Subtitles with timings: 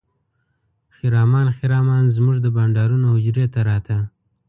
[0.95, 3.97] خرامان خرامان زموږ د بانډارونو حجرې ته راته.